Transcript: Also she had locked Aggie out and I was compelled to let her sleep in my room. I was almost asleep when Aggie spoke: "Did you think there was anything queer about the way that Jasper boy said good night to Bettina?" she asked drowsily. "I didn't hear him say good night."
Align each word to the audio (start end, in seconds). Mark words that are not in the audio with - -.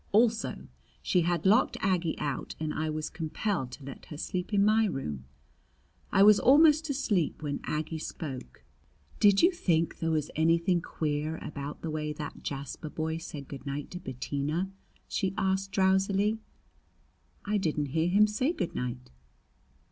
Also 0.11 0.67
she 1.03 1.21
had 1.21 1.45
locked 1.45 1.77
Aggie 1.79 2.17
out 2.17 2.55
and 2.59 2.73
I 2.73 2.89
was 2.89 3.07
compelled 3.07 3.69
to 3.73 3.83
let 3.83 4.07
her 4.07 4.17
sleep 4.17 4.51
in 4.51 4.65
my 4.65 4.85
room. 4.85 5.25
I 6.11 6.23
was 6.23 6.39
almost 6.39 6.89
asleep 6.89 7.43
when 7.43 7.59
Aggie 7.65 7.99
spoke: 7.99 8.63
"Did 9.19 9.43
you 9.43 9.51
think 9.51 9.99
there 9.99 10.09
was 10.09 10.31
anything 10.35 10.81
queer 10.81 11.37
about 11.43 11.83
the 11.83 11.91
way 11.91 12.13
that 12.13 12.41
Jasper 12.41 12.89
boy 12.89 13.17
said 13.19 13.47
good 13.47 13.67
night 13.67 13.91
to 13.91 13.99
Bettina?" 13.99 14.71
she 15.07 15.35
asked 15.37 15.71
drowsily. 15.71 16.39
"I 17.45 17.59
didn't 17.59 17.89
hear 17.93 18.07
him 18.09 18.25
say 18.25 18.53
good 18.53 18.73
night." 18.73 19.11